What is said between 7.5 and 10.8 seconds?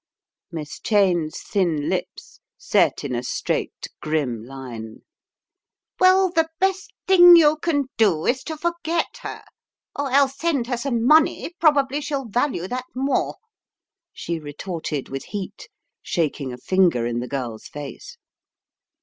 can do is to forget her, or else send her